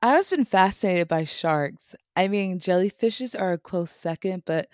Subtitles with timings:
[0.00, 1.94] I always been fascinated by sharks.
[2.14, 4.68] I mean, jellyfishes are a close second, but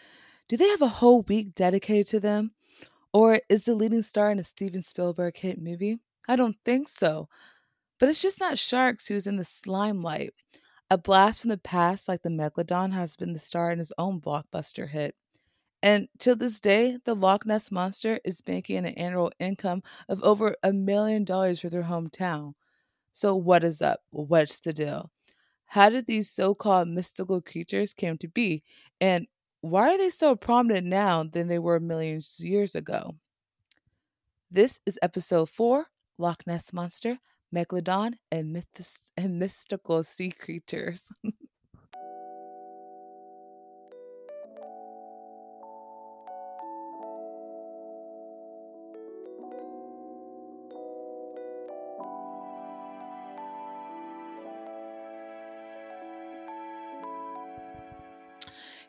[0.48, 2.52] do they have a whole week dedicated to them?
[3.12, 5.98] Or is the leading star in a Steven Spielberg hit movie?
[6.28, 7.28] I don't think so.
[8.00, 10.34] But it's just not sharks who's in the limelight.
[10.90, 14.20] A blast from the past like the Megalodon has been the star in his own
[14.20, 15.16] blockbuster hit.
[15.82, 20.56] And to this day, the Loch Ness Monster is making an annual income of over
[20.62, 22.54] a million dollars for their hometown.
[23.12, 24.00] So what is up?
[24.10, 25.12] What's the deal?
[25.66, 28.62] How did these so-called mystical creatures came to be?
[29.00, 29.26] And
[29.60, 33.16] why are they so prominent now than they were millions of years ago?
[34.50, 37.18] This is episode 4, Loch Ness Monster,
[37.54, 41.10] Megalodon, and, mythis- and mystical sea creatures.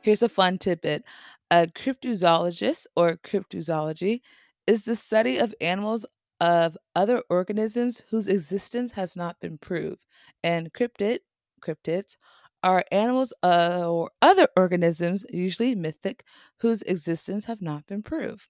[0.05, 1.03] Here's a fun tidbit.
[1.49, 4.21] A cryptozoologist or cryptozoology
[4.67, 6.05] is the study of animals
[6.39, 10.05] of other organisms whose existence has not been proved.
[10.43, 11.21] And cryptid,
[11.59, 12.17] cryptids
[12.61, 16.23] are animals uh, or other organisms, usually mythic,
[16.59, 18.47] whose existence have not been proved.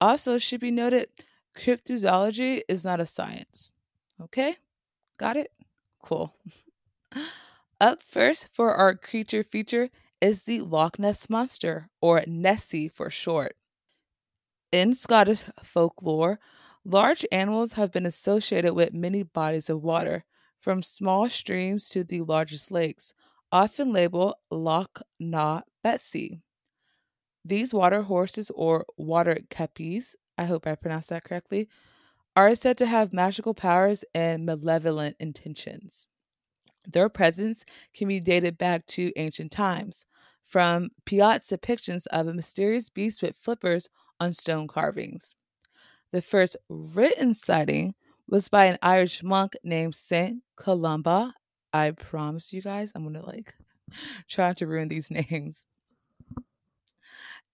[0.00, 1.08] Also, should be noted,
[1.54, 3.72] cryptozoology is not a science.
[4.18, 4.56] Okay?
[5.18, 5.52] Got it?
[6.02, 6.34] Cool.
[7.82, 13.56] Up first for our creature feature is the Loch Ness Monster, or Nessie for short.
[14.72, 16.38] In Scottish folklore,
[16.84, 20.24] large animals have been associated with many bodies of water,
[20.58, 23.14] from small streams to the largest lakes,
[23.50, 26.42] often labeled Loch na Beistie.
[27.44, 31.68] These water horses, or water keppies, I hope I pronounced that correctly,
[32.36, 36.06] are said to have magical powers and malevolent intentions.
[36.86, 40.04] Their presence can be dated back to ancient times,
[40.50, 45.36] from Picts' depictions of a mysterious beast with flippers on stone carvings.
[46.10, 47.94] The first written sighting
[48.28, 51.34] was by an Irish monk named Saint Columba.
[51.72, 53.54] I promise you guys, I'm gonna like
[54.28, 55.66] try not to ruin these names.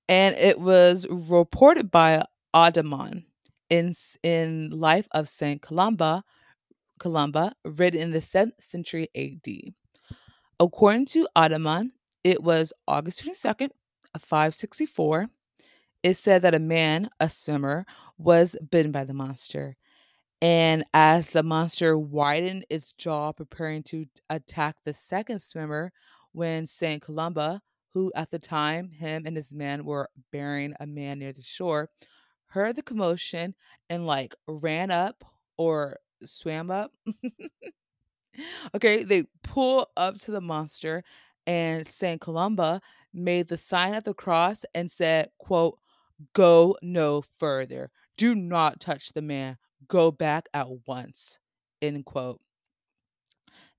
[0.08, 2.24] And it was reported by
[2.54, 3.24] Adomnán
[3.68, 6.24] in in Life of Saint Columba,
[6.98, 9.74] Columba, written in the 7th century AD.
[10.58, 11.90] According to Adomnán,
[12.26, 13.70] it was August 22nd,
[14.18, 15.28] 564.
[16.02, 17.86] It said that a man, a swimmer,
[18.18, 19.76] was bitten by the monster.
[20.42, 25.92] And as the monster widened its jaw, preparing to attack the second swimmer,
[26.32, 27.00] when St.
[27.00, 27.62] Columba,
[27.94, 31.90] who at the time him and his men were burying a man near the shore,
[32.46, 33.54] heard the commotion
[33.88, 35.24] and like ran up
[35.56, 36.90] or swam up.
[38.74, 41.04] okay, they pull up to the monster
[41.46, 42.20] and St.
[42.20, 42.80] Columba
[43.12, 45.78] made the sign of the cross and said, quote,
[46.34, 47.90] go no further.
[48.16, 49.58] Do not touch the man.
[49.88, 51.38] Go back at once.
[51.82, 52.40] End quote.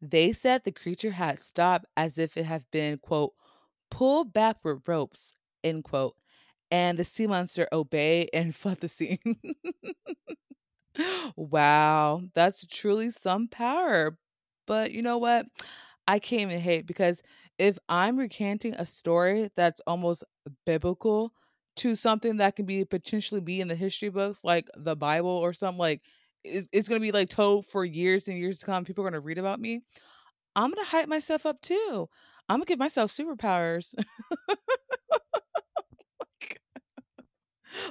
[0.01, 3.33] They said the creature had stopped as if it had been, quote,
[3.89, 5.33] pulled back with ropes,
[5.63, 6.15] end quote.
[6.69, 9.19] And the sea monster obeyed and fled the scene.
[11.35, 14.17] wow, that's truly some power.
[14.67, 15.45] But you know what?
[16.07, 17.21] I can't even hate because
[17.57, 20.23] if I'm recanting a story that's almost
[20.65, 21.33] biblical
[21.77, 25.53] to something that can be potentially be in the history books, like the Bible or
[25.53, 26.01] something, like
[26.43, 28.85] it's, it's going to be like told for years and years to come.
[28.85, 29.81] People are going to read about me.
[30.55, 32.09] I'm going to hype myself up too.
[32.49, 33.93] I'm going to give myself superpowers.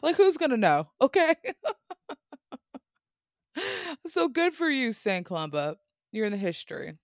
[0.02, 0.88] like, who's going to know?
[1.00, 1.34] Okay.
[4.06, 5.26] so good for you, St.
[5.26, 5.76] Columba.
[6.12, 6.94] You're in the history.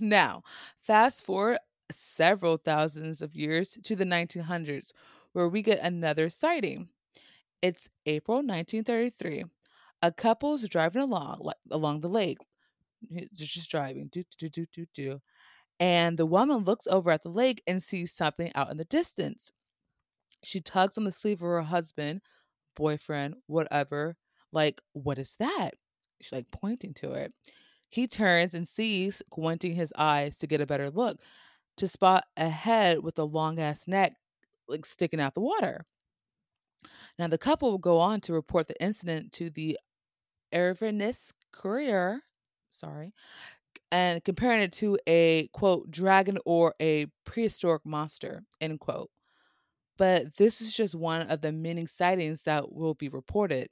[0.00, 0.42] Now,
[0.80, 1.58] fast forward
[1.92, 4.92] several thousands of years to the 1900s,
[5.32, 6.88] where we get another sighting.
[7.62, 9.44] It's April 1933.
[10.02, 12.38] A couple's driving along along the lake.
[13.10, 15.20] They're just driving, do do do do do,
[15.80, 19.52] and the woman looks over at the lake and sees something out in the distance.
[20.44, 22.22] She tugs on the sleeve of her husband,
[22.76, 24.16] boyfriend, whatever.
[24.52, 25.72] Like, what is that?
[26.20, 27.32] She's like pointing to it.
[27.88, 31.20] He turns and sees, squinting his eyes to get a better look,
[31.78, 34.14] to spot a head with a long ass neck,
[34.68, 35.84] like sticking out the water.
[37.18, 39.78] Now, the couple will go on to report the incident to the
[40.52, 42.22] Inverness Courier,
[42.70, 43.12] sorry,
[43.92, 49.10] and comparing it to a quote dragon or a prehistoric monster end quote.
[49.98, 53.68] But this is just one of the many sightings that will be reported.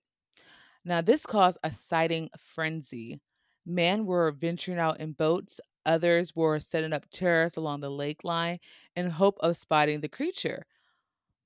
[0.85, 3.21] Now, this caused a sighting frenzy.
[3.67, 8.59] Men were venturing out in boats others were setting up chairs along the lake line
[8.97, 10.65] in hope of spotting the creature.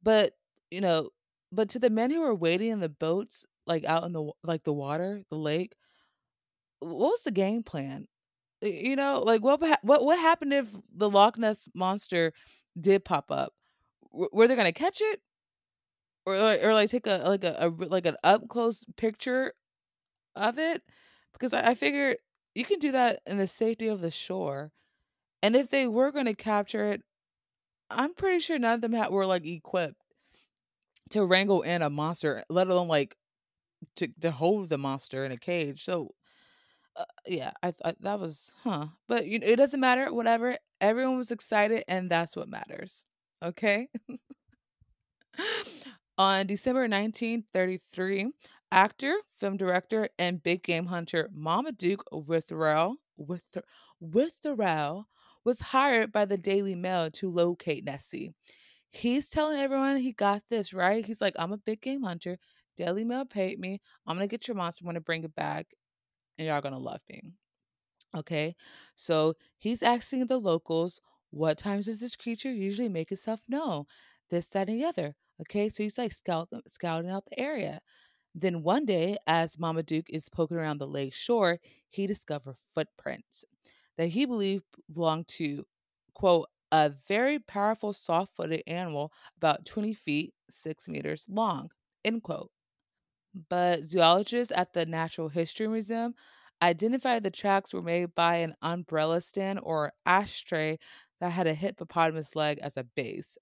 [0.02, 0.34] But,
[0.70, 1.10] you know,
[1.52, 4.62] but to the men who were waiting in the boats, like out in the like
[4.64, 5.74] the water, the lake,
[6.80, 8.06] what was the game plan?
[8.62, 12.32] You know, like what what what happened if the Loch Ness monster
[12.80, 13.54] did pop up?
[14.12, 15.22] W- were they gonna catch it,
[16.26, 19.54] or or like take a like a, a like an up close picture
[20.36, 20.82] of it?
[21.32, 22.16] Because I, I figure
[22.54, 24.72] you can do that in the safety of the shore.
[25.42, 27.02] And if they were gonna capture it,
[27.90, 30.02] I'm pretty sure none of them had, were like equipped
[31.10, 33.16] to wrangle in a monster, let alone like
[33.96, 35.84] to to hold the monster in a cage.
[35.84, 36.14] So
[36.96, 38.86] uh, yeah, I, I that was huh.
[39.06, 40.12] But you know, it doesn't matter.
[40.12, 40.56] Whatever.
[40.80, 43.06] Everyone was excited, and that's what matters.
[43.42, 43.88] Okay.
[46.18, 48.32] On December 1933,
[48.70, 53.62] actor, film director, and big game hunter Marmaduke Wetherell, Wither,
[54.02, 55.04] Wetherell
[55.44, 58.34] was hired by the Daily Mail to locate Nessie.
[58.90, 61.04] He's telling everyone he got this, right?
[61.04, 62.38] He's like, I'm a big game hunter.
[62.76, 63.80] Daily Mail paid me.
[64.06, 64.82] I'm going to get your monster.
[64.82, 65.66] I'm going to bring it back,
[66.38, 67.22] and y'all going to love me.
[68.16, 68.54] Okay.
[68.94, 71.00] So he's asking the locals,
[71.30, 73.84] what times does this creature usually make itself known?
[74.30, 75.14] This, that, and the other.
[75.40, 75.68] Okay.
[75.68, 77.80] So he's like scout, scouting out the area.
[78.40, 81.58] Then one day, as Mama Duke is poking around the lake shore,
[81.90, 83.44] he discovers footprints
[83.96, 85.66] that he believed belonged to,
[86.14, 91.70] quote, a very powerful soft footed animal about 20 feet, 6 meters long,
[92.04, 92.50] end quote.
[93.48, 96.14] But zoologists at the Natural History Museum
[96.60, 100.78] identified the tracks were made by an umbrella stand or ashtray
[101.20, 103.38] that had a hippopotamus leg as a base.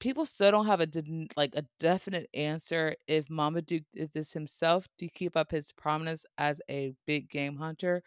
[0.00, 0.88] People still don't have a
[1.36, 6.60] like a definite answer if Marmaduke did this himself to keep up his prominence as
[6.70, 8.02] a big game hunter,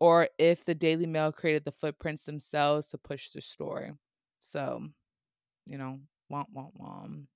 [0.00, 3.92] or if the Daily Mail created the footprints themselves to push the story.
[4.40, 4.88] So,
[5.66, 6.00] you know,
[6.32, 7.26] womp womp womp.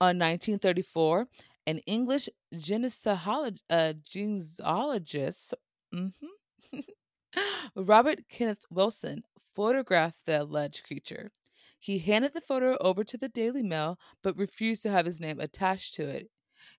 [0.00, 1.28] On 1934,
[1.66, 5.54] an English genealog- uh, genealogist,
[5.94, 6.12] mhm,
[7.76, 9.24] Robert Kenneth Wilson,
[9.54, 11.30] photographed the alleged creature.
[11.80, 15.40] He handed the photo over to the Daily Mail, but refused to have his name
[15.40, 16.28] attached to it.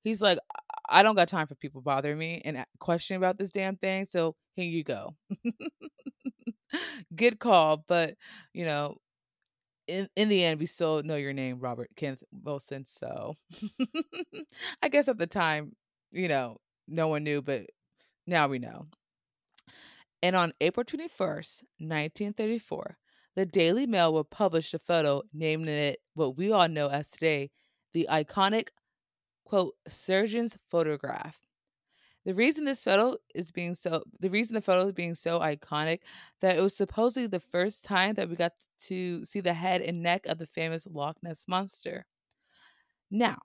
[0.04, 0.38] He's like,
[0.90, 4.06] I don't got time for people bothering me and uh, questioning about this damn thing,
[4.06, 5.16] so here you go.
[7.16, 8.16] Good call, but
[8.54, 8.98] you know,
[9.88, 12.86] in in the end, we still know your name, Robert Kenneth Wilson.
[12.86, 13.36] So
[14.82, 15.76] I guess at the time,
[16.12, 16.58] you know,
[16.88, 17.64] no one knew, but
[18.28, 18.88] now we know.
[20.24, 22.98] And on April 21st, 1934,
[23.36, 27.50] the Daily Mail will publish a photo naming it what we all know as today
[27.94, 28.70] the iconic,
[29.46, 31.40] quote, surgeon's photograph.
[32.26, 36.02] The reason this photo is being so the reason the photo is being so iconic
[36.42, 40.04] that it was supposedly the first time that we got to see the head and
[40.04, 42.06] neck of the famous Loch Ness monster.
[43.12, 43.40] Now,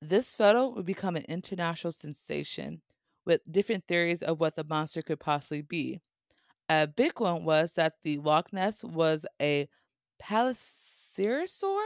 [0.00, 2.82] this photo would become an international sensation
[3.26, 6.00] with different theories of what the monster could possibly be.
[6.70, 9.68] A big one was that the Loch Ness was a
[10.22, 11.82] plesiosaur,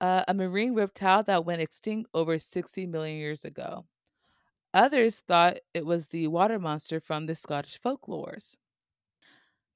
[0.00, 3.86] uh, a marine reptile that went extinct over 60 million years ago.
[4.74, 8.56] Others thought it was the water monster from the Scottish folklores.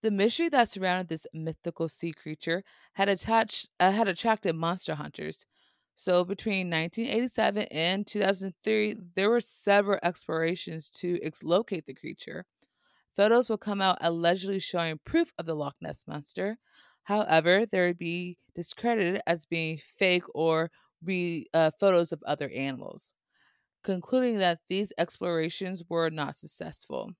[0.02, 2.62] The mystery that surrounded this mythical sea creature
[2.94, 5.46] had attached uh, had attracted monster hunters.
[5.94, 12.44] So between 1987 and 2003, there were several explorations to ex- locate the creature.
[13.16, 16.58] Photos will come out allegedly showing proof of the Loch Ness monster.
[17.04, 20.70] However, they would be discredited as being fake or
[21.04, 23.14] be uh, photos of other animals
[23.84, 27.12] concluding that these explorations were not successful.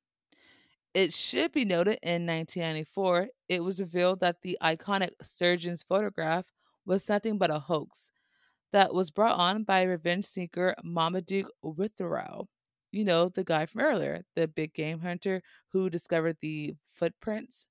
[0.94, 6.50] It should be noted in 1994, it was revealed that the iconic surgeon's photograph
[6.86, 8.10] was nothing but a hoax
[8.72, 12.48] that was brought on by revenge seeker Marmaduke Wetherell.
[12.92, 17.66] You know, the guy from earlier, the big game hunter who discovered the footprints,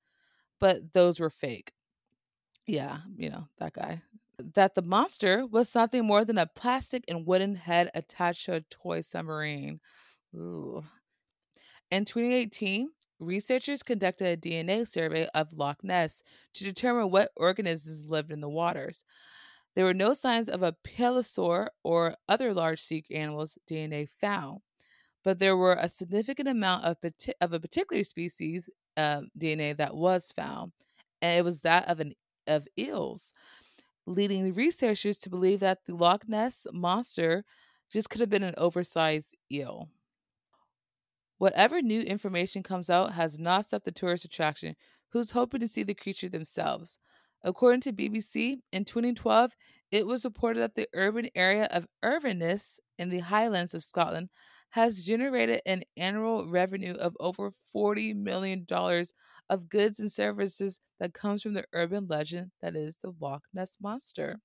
[0.60, 1.74] but those were fake.
[2.68, 4.02] Yeah, you know, that guy.
[4.56, 8.62] That the monster was nothing more than a plastic and wooden head attached to a
[8.62, 9.80] toy submarine.
[10.36, 10.84] Ooh.
[11.92, 16.24] In 2018, researchers conducted a DNA survey of Loch Ness
[16.54, 19.04] to determine what organisms lived in the waters.
[19.76, 24.62] There were no signs of a plesiosaur or other large sea animals' DNA found,
[25.24, 29.96] but there were a significant amount of, parti- of a particular species um, DNA that
[29.96, 30.72] was found,
[31.22, 32.14] and it was that of an
[32.48, 33.34] of eels,
[34.06, 37.44] leading researchers to believe that the Loch Ness monster
[37.92, 39.90] just could have been an oversized eel.
[41.38, 44.76] Whatever new information comes out has not stopped the tourist attraction,
[45.10, 47.00] who's hoping to see the creature themselves.
[47.44, 49.56] According to BBC, in 2012,
[49.92, 54.30] it was reported that the urban area of Inverness in the Highlands of Scotland
[54.72, 58.66] has generated an annual revenue of over $40 million
[59.50, 63.78] of goods and services that comes from the urban legend that is the Loch Ness
[63.82, 64.40] Monster.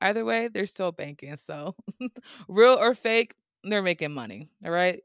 [0.00, 1.36] Either way, they're still banking.
[1.36, 1.74] So,
[2.48, 4.50] real or fake, they're making money.
[4.64, 5.02] All right.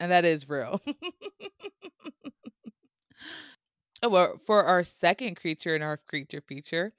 [0.00, 0.80] And that is real.
[4.02, 6.92] oh, well, for our second creature in our creature feature,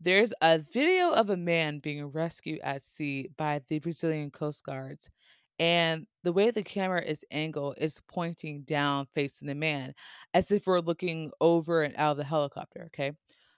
[0.00, 5.10] there's a video of a man being rescued at sea by the Brazilian Coast Guards.
[5.62, 9.94] And the way the camera is angled is pointing down, facing the man,
[10.34, 12.86] as if we're looking over and out of the helicopter.
[12.86, 13.12] Okay.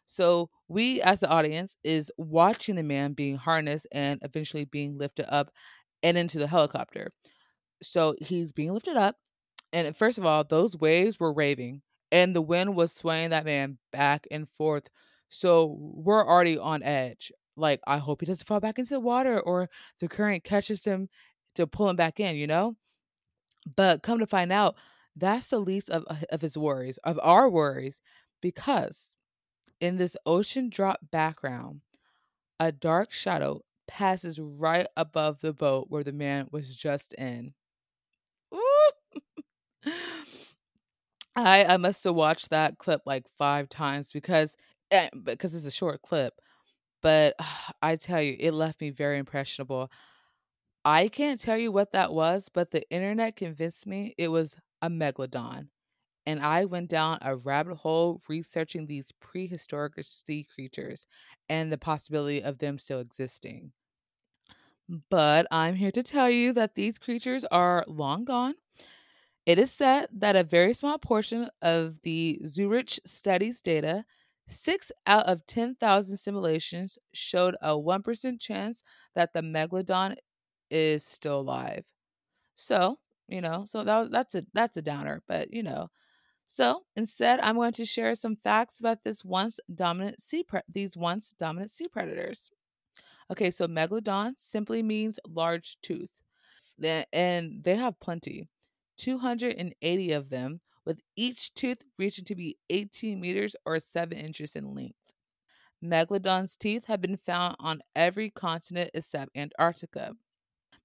[0.04, 5.32] So we, as the audience, is watching the man being harnessed and eventually being lifted
[5.34, 5.50] up
[6.02, 7.10] and into the helicopter.
[7.82, 9.16] So he's being lifted up,
[9.72, 11.80] and first of all, those waves were raving,
[12.12, 14.90] and the wind was swaying that man back and forth.
[15.30, 17.32] So we're already on edge.
[17.56, 19.70] Like, I hope he doesn't fall back into the water or
[20.00, 21.08] the current catches him
[21.54, 22.76] to pull him back in, you know?
[23.76, 24.76] But come to find out,
[25.16, 28.00] that's the least of, of his worries, of our worries,
[28.40, 29.16] because
[29.80, 31.82] in this ocean drop background,
[32.60, 37.54] a dark shadow passes right above the boat where the man was just in.
[41.36, 44.56] I I must have watched that clip like five times because
[44.90, 46.34] eh, because it's a short clip,
[47.02, 47.34] but
[47.82, 49.90] I tell you, it left me very impressionable.
[50.86, 54.88] I can't tell you what that was, but the internet convinced me it was a
[54.88, 55.68] megalodon.
[56.26, 61.06] And I went down a rabbit hole researching these prehistoric sea creatures
[61.48, 63.72] and the possibility of them still existing.
[65.10, 68.54] But I'm here to tell you that these creatures are long gone.
[69.46, 74.04] It is said that a very small portion of the Zurich studies data,
[74.48, 80.16] six out of 10,000 simulations, showed a 1% chance that the megalodon
[80.74, 81.86] is still alive.
[82.54, 85.90] So, you know, so that was, that's a that's a downer, but you know.
[86.46, 90.96] So, instead, I'm going to share some facts about this once dominant sea pre- these
[90.96, 92.50] once dominant sea predators.
[93.30, 96.22] Okay, so megalodon simply means large tooth.
[97.12, 98.48] And they have plenty.
[98.96, 104.74] 280 of them, with each tooth reaching to be 18 meters or 7 inches in
[104.74, 105.14] length.
[105.82, 110.16] Megalodon's teeth have been found on every continent except Antarctica.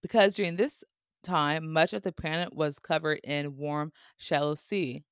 [0.01, 0.83] Because during this
[1.23, 5.03] time, much of the planet was covered in warm, shallow sea.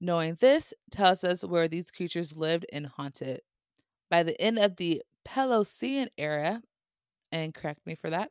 [0.00, 3.40] Knowing this tells us where these creatures lived and haunted.
[4.10, 6.62] By the end of the Paleocene era,
[7.32, 8.30] and correct me for that,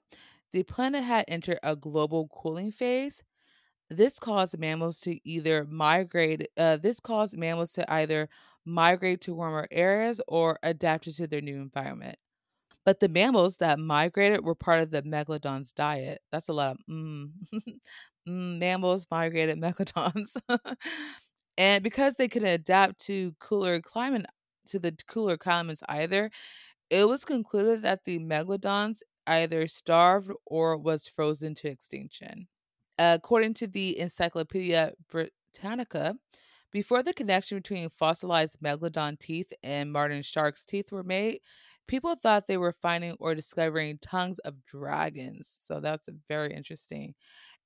[0.51, 3.23] the planet had entered a global cooling phase.
[3.89, 6.49] This caused mammals to either migrate.
[6.57, 8.29] Uh, this caused mammals to either
[8.65, 12.17] migrate to warmer areas or adapt to their new environment.
[12.85, 16.21] But the mammals that migrated were part of the megalodon's diet.
[16.31, 17.29] That's a lot of mm.
[18.27, 20.35] mm mammals migrated megalodons.
[21.57, 24.25] and because they could adapt to cooler climate
[24.67, 26.29] to the cooler climates either,
[26.89, 32.47] it was concluded that the megalodons either starved or was frozen to extinction.
[32.99, 36.15] According to the Encyclopedia Britannica,
[36.71, 41.39] before the connection between fossilized megalodon teeth and modern shark's teeth were made,
[41.87, 45.47] people thought they were finding or discovering tongues of dragons.
[45.61, 47.15] So that's very interesting.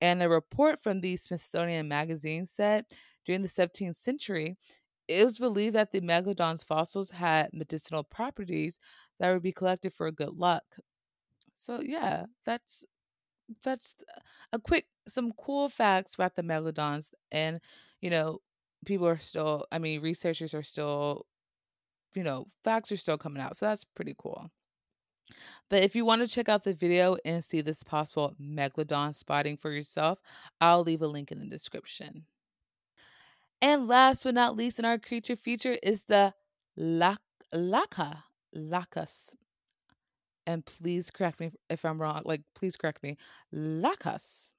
[0.01, 2.85] And a report from the Smithsonian Magazine said
[3.25, 4.57] during the 17th century,
[5.07, 8.79] it was believed that the megalodon's fossils had medicinal properties
[9.19, 10.63] that would be collected for good luck.
[11.55, 12.83] So yeah, that's
[13.63, 13.95] that's
[14.53, 17.61] a quick some cool facts about the megalodons and
[18.01, 18.39] you know
[18.85, 21.27] people are still i mean researchers are still
[22.15, 24.49] you know facts are still coming out so that's pretty cool.
[25.69, 29.57] But if you want to check out the video and see this possible megalodon spotting
[29.57, 30.19] for yourself
[30.61, 32.25] i'll leave a link in the description.
[33.61, 36.33] And last but not least in our creature feature is the
[36.77, 37.19] lac-
[37.51, 39.33] lacus.
[40.45, 43.17] And please correct me if I'm wrong, like, please correct me,
[43.51, 44.51] lacus.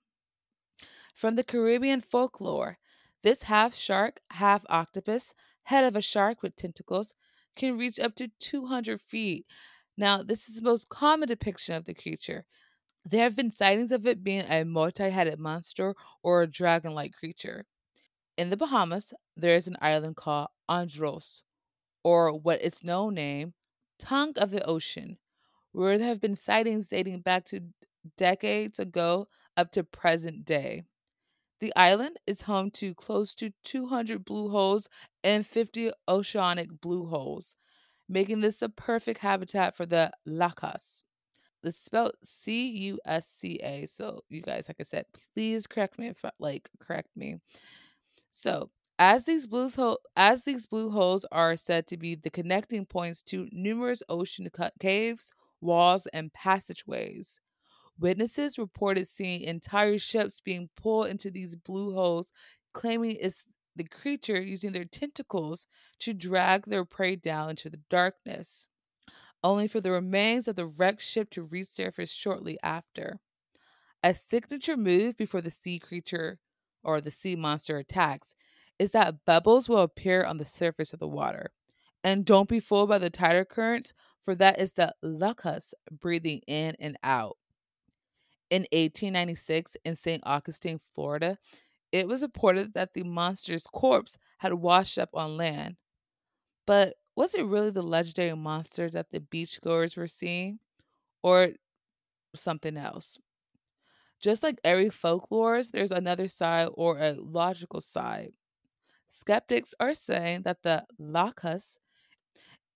[1.15, 2.79] From the Caribbean folklore,
[3.23, 7.15] this half shark, half octopus, head of a shark with tentacles,
[7.57, 9.47] can reach up to 200 feet.
[9.97, 12.45] Now, this is the most common depiction of the creature.
[13.05, 17.15] There have been sightings of it being a multi headed monster or a dragon like
[17.15, 17.65] creature.
[18.37, 21.43] In the Bahamas, there is an island called Andros,
[22.05, 23.55] or what its known name,
[23.99, 25.19] Tongue of the Ocean,
[25.73, 27.61] where there have been sightings dating back to
[28.17, 30.85] decades ago up to present day.
[31.61, 34.89] The island is home to close to 200 blue holes
[35.25, 37.57] and 50 oceanic blue holes,
[38.09, 41.05] making this the perfect habitat for the lacas.
[41.65, 43.87] It's spelled C U S C A.
[43.87, 47.39] So you guys, like I said, please correct me if like correct me.
[48.31, 52.87] So as these blue ho- as these blue holes are said to be the connecting
[52.87, 54.49] points to numerous ocean
[54.81, 57.41] caves, walls, and passageways.
[57.99, 62.33] Witnesses reported seeing entire ships being pulled into these blue holes,
[62.75, 65.67] claiming it's the creature using their tentacles
[66.01, 68.69] to drag their prey down into the darkness,
[69.43, 73.19] only for the remains of the wrecked ship to resurface shortly after.
[74.03, 76.39] A signature move before the sea creature
[76.83, 78.35] or the sea monster attacks
[78.79, 81.51] is that bubbles will appear on the surface of the water.
[82.05, 86.77] And don't be fooled by the tidal currents, for that is the lacus breathing in
[86.79, 87.37] and out.
[88.51, 90.23] In 1896, in St.
[90.25, 91.37] Augustine, Florida,
[91.91, 95.77] it was reported that the monster's corpse had washed up on land.
[96.67, 100.61] But was it really the legendary monster that the beachgoers were seeing?
[101.23, 101.51] Or
[102.35, 103.19] something else?
[104.21, 108.33] Just like every folklore, there's another side or a logical side.
[109.09, 111.79] Skeptics are saying that the lacus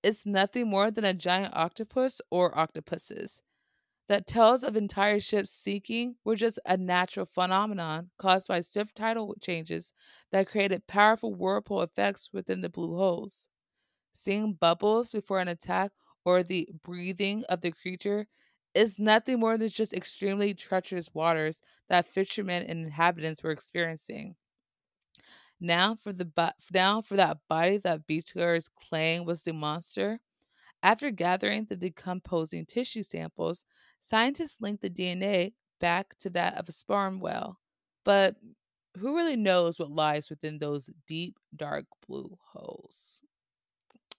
[0.03, 3.43] is nothing more than a giant octopus or octopuses
[4.11, 9.35] that tells of entire ships sinking were just a natural phenomenon caused by swift tidal
[9.40, 9.95] changes
[10.33, 13.49] that created powerful whirlpool effects within the blue holes.
[14.12, 15.93] Seeing bubbles before an attack
[16.25, 18.29] or the breathing of the creature
[18.75, 24.37] is nothing more than just extremely treacherous waters that fishermen and inhabitants were experiencing.
[25.61, 30.21] Now for the now for that body that beachgoers claim was the monster.
[30.83, 33.64] After gathering the decomposing tissue samples,
[34.00, 37.59] scientists linked the DNA back to that of a sperm whale.
[38.04, 38.37] But
[38.99, 43.21] who really knows what lies within those deep, dark blue holes?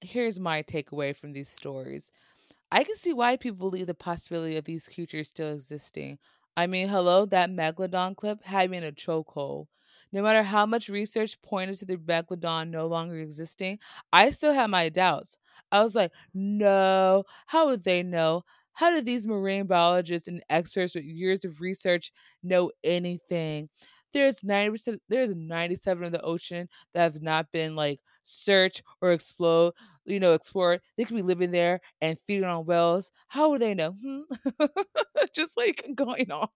[0.02, 2.12] Here's my takeaway from these stories.
[2.72, 6.20] I can see why people believe the possibility of these creatures still existing.
[6.58, 9.68] I mean, hello, that Megalodon clip had me in a chokehold.
[10.14, 13.80] No matter how much research pointed to the Megalodon no longer existing,
[14.12, 15.38] I still had my doubts.
[15.72, 18.44] I was like, no, how would they know?
[18.82, 23.70] How do these marine biologists and experts with years of research know anything?
[24.12, 29.74] There's 90% there's 97 of the ocean that has not been like searched or explode,
[30.06, 30.82] you know, explored.
[30.98, 33.12] They could be living there and feeding on whales.
[33.28, 33.92] How would they know?
[34.04, 34.22] Hmm?
[35.36, 36.48] Just like going on.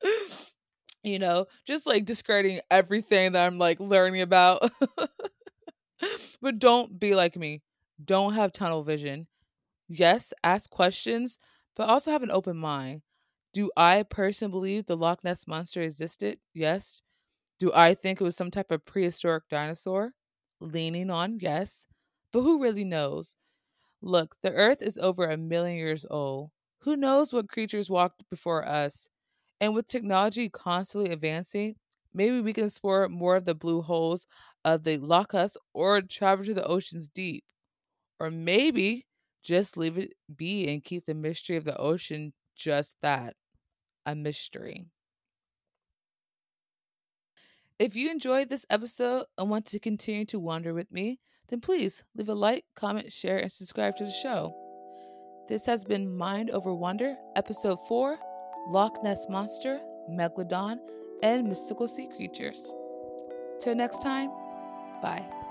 [1.02, 4.62] you know, just like discarding everything that I'm like learning about.
[6.40, 7.62] but don't be like me.
[8.04, 9.26] Don't have tunnel vision.
[9.94, 11.38] Yes, ask questions,
[11.76, 13.02] but also have an open mind.
[13.52, 16.38] Do I personally believe the Loch Ness monster existed?
[16.54, 17.02] Yes.
[17.58, 20.14] Do I think it was some type of prehistoric dinosaur?
[20.60, 21.86] Leaning on yes.
[22.32, 23.36] But who really knows?
[24.02, 26.50] Look, the earth is over a million years old.
[26.80, 29.08] Who knows what creatures walked before us?
[29.60, 31.76] And with technology constantly advancing,
[32.14, 34.26] maybe we can explore more of the blue holes
[34.64, 37.44] of the Loch Ness or travel to the ocean's deep.
[38.18, 39.06] Or maybe
[39.42, 43.34] just leave it be and keep the mystery of the ocean just that
[44.06, 44.86] a mystery.
[47.78, 52.04] If you enjoyed this episode and want to continue to wander with me, then please
[52.14, 54.54] leave a like, comment, share, and subscribe to the show.
[55.48, 58.18] This has been Mind Over Wonder, Episode 4
[58.68, 60.78] Loch Ness Monster, Megalodon,
[61.22, 62.72] and Mystical Sea Creatures.
[63.58, 64.30] Till next time,
[65.02, 65.41] bye.